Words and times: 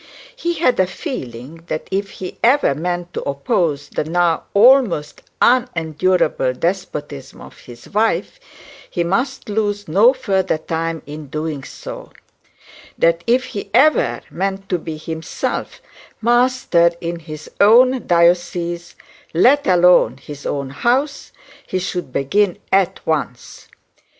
He 0.35 0.53
had 0.55 0.79
a 0.79 0.87
feeling 0.87 1.63
that 1.67 1.87
if 1.91 2.09
he 2.09 2.39
ever 2.43 2.73
meant 2.73 3.13
to 3.13 3.21
oppose 3.21 3.87
the 3.89 4.03
now 4.03 4.45
almost 4.55 5.21
unendurable 5.39 6.53
despotism 6.55 7.39
of 7.39 7.59
his 7.59 7.87
wife, 7.87 8.39
he 8.89 9.03
must 9.03 9.47
lose 9.47 9.87
no 9.87 10.11
further 10.11 10.57
time 10.57 11.03
in 11.05 11.27
doing 11.27 11.63
so; 11.63 12.11
that 12.97 13.23
if 13.27 13.43
he 13.53 13.69
even 13.75 14.21
meant 14.31 14.67
to 14.69 14.79
be 14.79 14.97
himself 14.97 15.79
master 16.19 16.89
in 16.99 17.19
his 17.19 17.51
own 17.59 18.07
diocese, 18.07 18.95
let 19.35 19.67
alone 19.67 20.17
his 20.17 20.47
own 20.47 20.71
house, 20.71 21.31
he 21.67 21.77
should 21.77 22.11
begin 22.11 22.57
at 22.71 23.01
once. 23.05 23.67